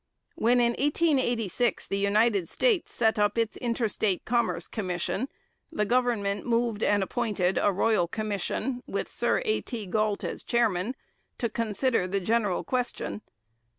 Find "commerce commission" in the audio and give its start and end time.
4.25-5.27